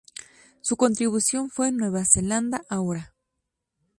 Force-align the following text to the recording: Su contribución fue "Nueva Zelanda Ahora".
Su 0.61 0.77
contribución 0.77 1.51
fue 1.51 1.71
"Nueva 1.71 2.05
Zelanda 2.05 2.63
Ahora". 2.71 3.13